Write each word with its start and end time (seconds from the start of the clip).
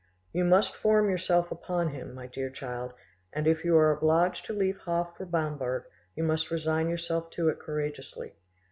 You 0.33 0.45
must 0.45 0.75
form 0.75 1.11
yourself 1.11 1.51
upon 1.51 1.89
him, 1.89 2.15
my 2.15 2.25
dear 2.25 2.49
child, 2.49 2.91
and 3.33 3.45
if 3.45 3.63
you 3.63 3.77
are 3.77 3.91
obliged 3.91 4.47
to 4.47 4.53
leave 4.57 4.79
Hof 4.79 5.15
for 5.15 5.27
Bamberg 5.27 5.83
you 6.15 6.23
must 6.23 6.49
resign 6.49 6.89
yourself 6.89 7.29
to 7.33 7.49
it 7.49 7.59
courageously. 7.59 8.33